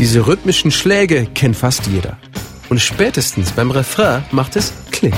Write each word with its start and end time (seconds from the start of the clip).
Diese 0.00 0.26
rhythmischen 0.26 0.70
Schläge 0.70 1.26
kennt 1.34 1.56
fast 1.56 1.86
jeder. 1.86 2.16
Und 2.70 2.80
spätestens 2.80 3.52
beim 3.52 3.70
Refrain 3.70 4.24
macht 4.30 4.56
es 4.56 4.72
Klick. 4.90 5.12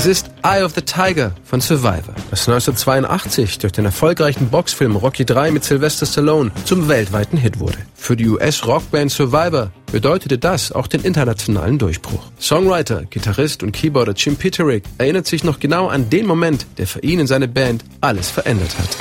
Es 0.00 0.06
ist 0.06 0.30
Eye 0.42 0.64
of 0.64 0.72
the 0.74 0.80
Tiger 0.80 1.32
von 1.44 1.60
Survivor, 1.60 2.14
das 2.30 2.48
1982 2.48 3.58
durch 3.58 3.74
den 3.74 3.84
erfolgreichen 3.84 4.48
Boxfilm 4.48 4.96
Rocky 4.96 5.26
3 5.26 5.50
mit 5.50 5.62
Sylvester 5.62 6.06
Stallone 6.06 6.52
zum 6.64 6.88
weltweiten 6.88 7.36
Hit 7.36 7.60
wurde. 7.60 7.76
Für 7.96 8.16
die 8.16 8.26
US-Rockband 8.26 9.10
Survivor 9.10 9.72
bedeutete 9.92 10.38
das 10.38 10.72
auch 10.72 10.86
den 10.86 11.02
internationalen 11.02 11.78
Durchbruch. 11.78 12.30
Songwriter, 12.40 13.04
Gitarrist 13.10 13.62
und 13.62 13.72
Keyboarder 13.72 14.14
Jim 14.14 14.36
Peterick 14.36 14.84
erinnert 14.96 15.26
sich 15.26 15.44
noch 15.44 15.60
genau 15.60 15.88
an 15.88 16.08
den 16.08 16.24
Moment, 16.24 16.66
der 16.78 16.86
für 16.86 17.00
ihn 17.00 17.20
und 17.20 17.26
seine 17.26 17.46
Band 17.46 17.84
alles 18.00 18.30
verändert 18.30 18.78
hat. 18.78 18.96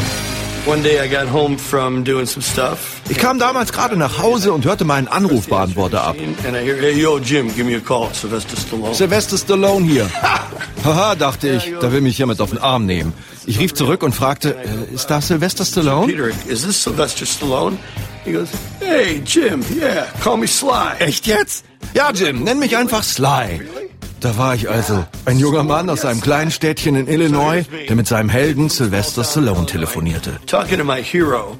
Ich 3.09 3.17
kam 3.17 3.39
damals 3.39 3.71
gerade 3.71 3.95
nach 3.95 4.19
Hause 4.19 4.53
und 4.53 4.65
hörte 4.65 4.85
meinen 4.85 5.07
Anrufbeantworter 5.07 6.03
ab. 6.03 6.15
Sylvester 8.93 9.37
Stallone 9.37 9.85
hier. 9.85 10.09
Haha, 10.83 11.15
dachte 11.15 11.49
ich, 11.49 11.73
da 11.79 11.91
will 11.91 12.01
mich 12.01 12.17
jemand 12.17 12.41
auf 12.41 12.49
den 12.49 12.59
Arm 12.59 12.85
nehmen. 12.85 13.13
Ich 13.45 13.59
rief 13.59 13.73
zurück 13.73 14.03
und 14.03 14.13
fragte, 14.13 14.55
äh, 14.55 14.93
ist 14.93 15.07
da 15.07 15.21
Sylvester 15.21 15.65
Stallone? 15.65 16.07
Peter, 16.07 16.29
is 16.47 16.65
this 16.65 16.83
Sylvester 16.83 17.25
Stallone? 17.25 17.77
He 18.25 18.33
goes, 18.33 18.49
hey, 18.79 19.21
Jim, 19.25 19.63
yeah, 19.75 20.05
call 20.23 20.37
me 20.37 20.47
Sly. 20.47 20.99
Echt 20.99 21.25
jetzt? 21.25 21.65
Ja, 21.93 22.11
Jim, 22.11 22.43
nenn 22.43 22.59
mich 22.59 22.77
einfach 22.77 23.03
Sly. 23.03 23.61
Da 24.19 24.37
war 24.37 24.53
ich 24.53 24.69
also, 24.69 25.05
ein 25.25 25.39
junger 25.39 25.63
Mann 25.63 25.89
aus 25.89 26.03
einem 26.03 26.19
kleinen 26.19 26.51
Städtchen 26.51 26.95
in 26.95 27.07
Illinois, 27.07 27.63
der 27.87 27.95
mit 27.95 28.07
seinem 28.07 28.27
Helden 28.27 28.69
Sylvester 28.69 29.23
Stallone 29.23 29.65
telefonierte. 29.65 30.31
Talking 30.45 30.77
to 30.77 30.83
my 30.83 31.01
hero, 31.01 31.57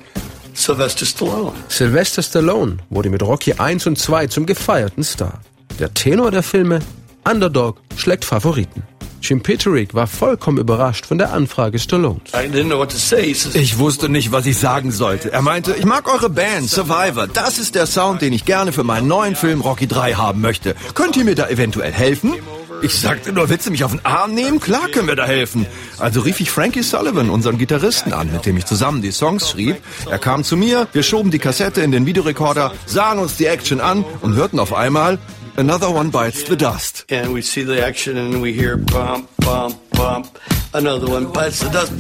Sylvester 0.54 1.06
Stallone. 1.06 1.54
Sylvester 1.70 2.22
Stallone 2.22 2.78
wurde 2.90 3.10
mit 3.10 3.24
Rocky 3.24 3.54
1 3.54 3.88
und 3.88 3.98
2 3.98 4.28
zum 4.28 4.46
gefeierten 4.46 5.04
Star. 5.06 5.40
Der 5.80 5.94
Tenor 5.94 6.32
der 6.32 6.44
Filme, 6.44 6.80
Underdog 7.24 7.80
schlägt 7.96 8.26
Favoriten. 8.26 8.84
Jim 9.22 9.42
Peterick 9.42 9.94
war 9.94 10.08
vollkommen 10.08 10.58
überrascht 10.58 11.06
von 11.06 11.18
der 11.18 11.34
Anfrage 11.34 11.78
Stallones. 11.80 12.34
I 12.34 12.48
didn't 12.48 12.66
know 12.66 12.80
what 12.80 12.92
to 12.92 12.98
say. 12.98 13.28
He 13.28 13.34
says, 13.34 13.56
Ich 13.56 13.78
wusste 13.78 14.10
nicht, 14.10 14.32
was 14.32 14.46
ich 14.46 14.58
sagen 14.58 14.92
sollte. 14.92 15.32
Er 15.32 15.42
meinte, 15.42 15.76
ich 15.76 15.86
mag 15.86 16.12
eure 16.12 16.30
Band, 16.30 16.70
Survivor. 16.70 17.28
Das 17.28 17.60
ist 17.60 17.76
der 17.76 17.86
Sound, 17.86 18.22
den 18.22 18.34
ich 18.34 18.46
gerne 18.46 18.72
für 18.72 18.84
meinen 18.84 19.08
neuen 19.08 19.36
Film 19.36 19.62
Rocky 19.62 19.88
3 19.88 20.14
haben 20.14 20.42
möchte. 20.42 20.76
Könnt 20.96 21.18
ihr 21.18 21.26
mir 21.26 21.36
da 21.36 21.48
eventuell 21.50 21.92
helfen? 21.92 22.34
Ich 22.82 22.98
sagte 23.00 23.34
nur, 23.34 23.50
willst 23.50 23.68
du 23.68 23.72
mich 23.72 23.84
auf 23.84 23.92
den 23.92 24.06
Arm 24.06 24.34
nehmen? 24.34 24.60
Klar 24.60 24.88
können 24.90 25.08
wir 25.08 25.16
da 25.16 25.26
helfen. 25.26 25.66
Also 25.98 26.22
rief 26.22 26.40
ich 26.40 26.50
Frankie 26.52 26.82
Sullivan, 26.84 27.30
unseren 27.30 27.58
Gitarristen, 27.58 28.14
an, 28.14 28.32
mit 28.32 28.46
dem 28.46 28.58
ich 28.58 28.66
zusammen 28.66 29.02
die 29.02 29.12
Songs 29.12 29.50
schrieb. 29.50 29.78
Er 30.10 30.20
kam 30.20 30.44
zu 30.44 30.56
mir, 30.58 30.88
wir 30.94 31.04
schoben 31.04 31.32
die 31.32 31.40
Kassette 31.40 31.82
in 31.82 31.92
den 31.92 32.06
Videorekorder, 32.06 32.72
sahen 32.86 33.20
uns 33.20 33.36
die 33.38 33.46
Action 33.46 33.82
an 33.82 34.06
und 34.22 34.36
hörten 34.36 34.60
auf 34.60 34.74
einmal 34.74 35.18
Another 35.58 35.94
One 35.94 36.10
Bites 36.10 36.46
the 36.48 36.56
Dust. 36.56 37.06
and 37.10 37.34
we 37.34 37.42
see 37.42 37.64
the 37.66 37.82
action 37.86 38.18
and 38.18 38.42
we 38.42 38.54
hear 38.54 38.78
bump, 38.78 39.28
bump, 39.38 39.76
bump. 39.92 40.28
Another 40.74 41.08
one 41.10 41.26
bites 41.34 41.60
the 41.60 41.70
dust. 41.70 41.92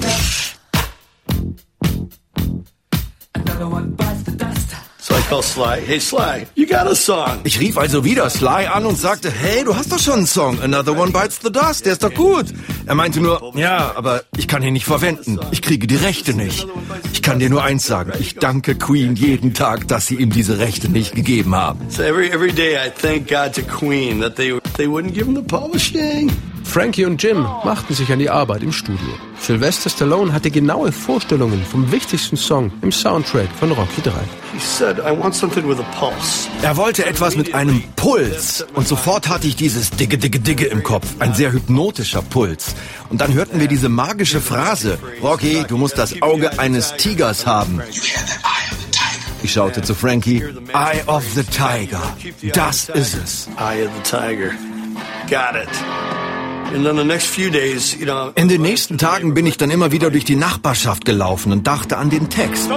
So 3.58 3.74
I 3.74 4.09
call 5.30 5.44
Sly. 5.44 5.80
Hey, 5.86 6.00
Sly, 6.00 6.48
you 6.56 6.66
got 6.66 6.88
a 6.88 6.96
song. 6.96 7.42
Ich 7.44 7.60
rief 7.60 7.78
also 7.78 8.04
wieder 8.04 8.30
Sly 8.30 8.66
an 8.66 8.86
und 8.86 8.98
sagte, 8.98 9.30
hey, 9.30 9.64
du 9.64 9.76
hast 9.76 9.92
doch 9.92 10.00
schon 10.00 10.16
einen 10.16 10.26
Song, 10.26 10.60
Another 10.62 10.98
One 10.98 11.12
Bites 11.12 11.40
the 11.44 11.52
Dust, 11.52 11.86
der 11.86 11.94
ist 11.94 12.04
doch 12.04 12.14
gut. 12.14 12.48
Er 12.88 12.96
meinte 12.96 13.22
nur, 13.22 13.54
ja, 13.56 13.94
aber 13.96 14.24
ich 14.38 14.48
kann 14.48 14.64
ihn 14.64 14.74
nicht 14.74 14.86
verwenden. 14.86 15.40
Ich 15.52 15.62
kriege 15.62 15.86
die 15.86 15.98
Rechte 15.98 16.34
nicht. 16.34 16.66
Ich 17.14 17.22
kann 17.22 17.38
dir 17.38 17.50
nur 17.50 17.64
eins 17.64 17.86
sagen, 17.86 18.12
ich 18.20 18.36
danke 18.36 18.76
Queen 18.76 19.16
jeden 19.16 19.54
Tag, 19.54 19.88
dass 19.88 20.08
sie 20.08 20.16
ihm 20.16 20.32
diese 20.32 20.58
Rechte 20.58 20.90
nicht 20.90 21.14
gegeben 21.14 21.54
haben. 21.54 21.80
So 21.90 22.02
every 22.02 22.30
every 22.32 22.52
day 22.52 22.76
I 22.76 22.90
thank 22.90 23.30
God 23.30 23.54
to 23.54 23.62
Queen 23.62 24.22
that 24.22 24.36
they 24.36 24.58
they 24.78 24.88
wouldn't 24.88 25.14
give 25.14 25.26
him 25.28 25.36
the 25.36 25.44
publishing. 25.44 26.32
Frankie 26.70 27.06
und 27.06 27.22
Jim 27.22 27.42
machten 27.64 27.96
sich 27.96 28.12
an 28.12 28.20
die 28.20 28.30
Arbeit 28.30 28.62
im 28.62 28.72
Studio. 28.72 29.10
Sylvester 29.42 29.90
Stallone 29.90 30.32
hatte 30.32 30.52
genaue 30.52 30.92
Vorstellungen 30.92 31.66
vom 31.66 31.92
wichtigsten 31.92 32.38
Song 32.38 32.72
im 32.84 32.92
Soundtrack 32.92 33.48
von 33.60 33.72
Rocky 33.72 34.04
3. 34.04 34.12
He 34.54 34.60
said, 34.60 35.00
I 35.00 35.20
want 35.20 35.34
something 35.34 35.68
with 35.68 35.80
a 35.80 36.00
pulse. 36.00 36.48
Er 36.62 36.78
wollte 36.78 37.08
etwas 37.08 37.36
mit 37.36 37.56
einem 37.56 37.82
Puls. 37.96 38.64
Und 38.76 38.88
sofort 38.88 39.30
hatte 39.30 39.48
ich 39.48 39.56
dieses 39.56 39.90
Digge, 39.90 40.20
Digge, 40.20 40.40
Digge 40.40 40.66
im 40.66 40.84
Kopf. 40.84 41.08
Ein 41.18 41.34
sehr 41.34 41.52
hypnotischer 41.52 42.22
Puls. 42.22 42.76
Und 43.10 43.20
dann 43.22 43.34
hörten 43.34 43.60
wir 43.60 43.68
diese 43.68 43.90
magische 43.90 44.40
Phrase. 44.40 45.00
Rocky, 45.24 45.66
du 45.68 45.76
musst 45.76 45.98
das 45.98 46.22
Auge 46.22 46.60
eines 46.60 46.94
Tigers 46.98 47.48
haben. 47.48 47.82
Ich 49.42 49.54
schaute 49.54 49.82
zu 49.82 49.96
Frankie. 49.96 50.44
Eye 50.74 51.02
of 51.08 51.24
the 51.34 51.44
Tiger. 51.44 52.16
Das 52.54 52.90
ist 52.90 53.16
es. 53.16 53.48
Eye 53.58 53.88
of 53.88 53.92
the 53.96 54.12
Tiger. 54.12 54.52
Got 55.30 55.56
it. 55.56 56.19
In 56.72 58.48
den 58.48 58.62
nächsten 58.62 58.98
Tagen 58.98 59.34
bin 59.34 59.46
ich 59.48 59.58
dann 59.58 59.72
immer 59.72 59.92
wieder 59.92 60.12
durch 60.12 60.26
die 60.26 60.36
Nachbarschaft 60.36 61.04
gelaufen 61.04 61.52
und 61.52 61.66
dachte 61.66 61.98
an 61.98 62.10
den 62.10 62.30
Text. 62.30 62.70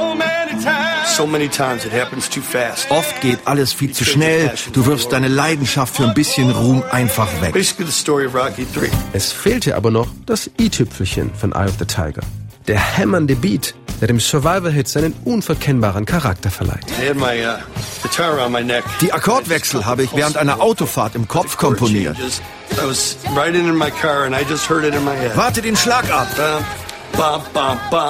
so 1.16 1.26
many 1.26 1.48
times 1.48 1.84
it 1.84 1.92
happens 1.92 2.28
too 2.28 2.40
fast. 2.40 2.90
Oft 2.90 3.20
geht 3.20 3.38
alles 3.44 3.72
viel 3.72 3.92
zu 3.92 4.04
schnell. 4.04 4.52
Du 4.72 4.86
wirfst 4.86 5.12
deine 5.12 5.28
Leidenschaft 5.28 5.96
für 5.96 6.04
ein 6.08 6.14
bisschen 6.14 6.50
Ruhm 6.50 6.82
einfach 6.90 7.28
weg. 7.42 7.52
Basically 7.52 7.86
the 7.86 7.92
story 7.92 8.26
of 8.26 8.34
Rocky 8.34 8.66
3. 8.74 8.90
Es 9.12 9.30
fehlte 9.30 9.76
aber 9.76 9.90
noch 9.90 10.08
das 10.26 10.50
i-Tüpfelchen 10.58 11.30
von 11.34 11.52
Eye 11.52 11.66
of 11.66 11.74
the 11.78 11.84
Tiger. 11.84 12.22
Der 12.68 12.78
hämmernde 12.78 13.34
Beat, 13.34 13.74
der 14.00 14.08
dem 14.08 14.20
Survivor-Hit 14.20 14.86
seinen 14.88 15.14
unverkennbaren 15.24 16.06
Charakter 16.06 16.50
verleiht. 16.50 16.84
I 17.00 17.08
had 17.08 17.16
my 17.16 17.44
uh, 17.44 17.58
guitar 18.02 18.38
around 18.38 18.52
my 18.52 18.62
neck. 18.62 18.84
Die 19.00 19.12
Akkordwechsel 19.12 19.84
habe 19.84 20.04
ich 20.04 20.14
während 20.14 20.36
einer 20.36 20.60
Autofahrt 20.60 21.14
im 21.14 21.26
Kopf 21.26 21.56
komponiert. 21.56 22.16
Warte 25.34 25.62
den 25.62 25.76
Schlag 25.76 26.10
ab. 26.10 26.28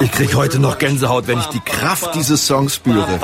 Ich 0.00 0.12
krieg 0.12 0.34
heute 0.34 0.58
noch 0.58 0.78
Gänsehaut, 0.78 1.26
wenn 1.26 1.38
ich 1.38 1.46
die 1.46 1.60
Kraft 1.60 2.14
dieses 2.14 2.46
Songs 2.46 2.74
spüre. 2.76 3.18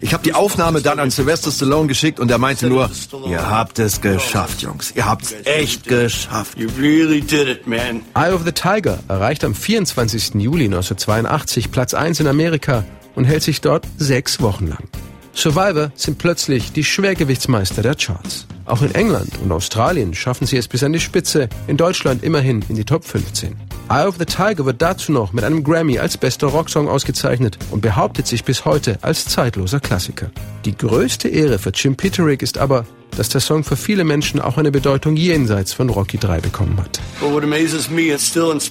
Ich 0.00 0.12
habe 0.12 0.22
die 0.22 0.34
Aufnahme 0.34 0.82
dann 0.82 0.98
an 0.98 1.10
Sylvester 1.10 1.50
Stallone 1.50 1.88
geschickt 1.88 2.20
und 2.20 2.30
er 2.30 2.38
meinte 2.38 2.66
nur, 2.66 2.90
ihr 3.26 3.50
habt 3.50 3.78
es 3.78 4.00
geschafft, 4.00 4.62
Jungs. 4.62 4.92
Ihr 4.94 5.06
habt's 5.06 5.34
echt 5.44 5.84
geschafft. 5.84 6.58
You 6.58 6.68
really 6.78 7.20
did 7.20 7.48
it, 7.48 7.66
man. 7.66 8.02
Eye 8.14 8.32
of 8.32 8.42
the 8.44 8.52
Tiger 8.52 8.98
erreicht 9.08 9.44
am 9.44 9.54
24. 9.54 10.34
Juli 10.34 10.64
1982 10.64 11.70
Platz 11.70 11.94
1 11.94 12.20
in 12.20 12.26
Amerika 12.26 12.84
und 13.14 13.24
hält 13.24 13.42
sich 13.42 13.60
dort 13.60 13.86
sechs 13.96 14.40
Wochen 14.40 14.68
lang. 14.68 14.88
Survivor 15.34 15.92
sind 15.94 16.18
plötzlich 16.18 16.72
die 16.72 16.84
Schwergewichtsmeister 16.84 17.82
der 17.82 17.94
Charts. 17.94 18.46
Auch 18.66 18.82
in 18.82 18.94
England 18.94 19.30
und 19.42 19.50
Australien 19.50 20.14
schaffen 20.14 20.46
sie 20.46 20.56
es 20.56 20.68
bis 20.68 20.84
an 20.84 20.92
die 20.92 21.00
Spitze, 21.00 21.48
in 21.66 21.76
Deutschland 21.76 22.22
immerhin 22.22 22.64
in 22.68 22.76
die 22.76 22.84
Top 22.84 23.04
15. 23.04 23.71
Eye 23.92 24.06
of 24.06 24.16
the 24.18 24.24
Tiger 24.24 24.64
wird 24.64 24.80
dazu 24.80 25.12
noch 25.12 25.34
mit 25.34 25.44
einem 25.44 25.62
Grammy 25.62 25.98
als 25.98 26.16
bester 26.16 26.46
Rocksong 26.46 26.88
ausgezeichnet 26.88 27.58
und 27.70 27.82
behauptet 27.82 28.26
sich 28.26 28.42
bis 28.42 28.64
heute 28.64 28.96
als 29.02 29.26
zeitloser 29.26 29.80
Klassiker. 29.80 30.30
Die 30.64 30.74
größte 30.74 31.28
Ehre 31.28 31.58
für 31.58 31.72
Jim 31.74 31.94
Peterick 31.94 32.40
ist 32.40 32.56
aber, 32.56 32.86
dass 33.18 33.28
der 33.28 33.42
Song 33.42 33.64
für 33.64 33.76
viele 33.76 34.04
Menschen 34.04 34.40
auch 34.40 34.56
eine 34.56 34.70
Bedeutung 34.70 35.16
jenseits 35.16 35.74
von 35.74 35.90
Rocky 35.90 36.16
3 36.16 36.40
bekommen 36.40 36.78
hat. 36.78 37.00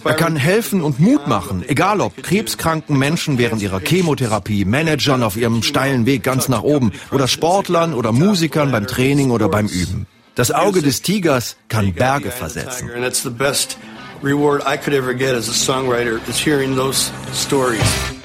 Er 0.03 0.15
kann 0.15 0.35
helfen 0.37 0.81
und 0.81 0.99
Mut 0.99 1.27
machen, 1.27 1.63
egal 1.67 2.01
ob 2.01 2.17
krebskranken 2.23 2.97
Menschen 2.97 3.37
während 3.37 3.61
ihrer 3.61 3.79
Chemotherapie, 3.79 4.65
Managern 4.65 5.21
auf 5.21 5.37
ihrem 5.37 5.61
steilen 5.61 6.07
Weg 6.07 6.23
ganz 6.23 6.49
nach 6.49 6.63
oben 6.63 6.93
oder 7.11 7.27
Sportlern 7.27 7.93
oder 7.93 8.11
Musikern 8.11 8.71
beim 8.71 8.87
Training 8.87 9.29
oder 9.29 9.49
beim 9.49 9.67
Üben. 9.67 10.07
Das 10.33 10.49
Auge 10.51 10.81
des 10.81 11.01
Tigers 11.03 11.57
kann 11.67 11.93
Berge 11.93 12.31
versetzen. 12.31 12.89
Reward 14.21 14.61
I 14.63 14.77
could 14.77 14.93
ever 14.93 15.15
get 15.15 15.33
as 15.33 15.49
a 15.49 15.51
songwriter 15.51 16.27
is 16.29 16.37
hearing 16.37 16.75
those 16.75 17.11
stories. 17.35 18.20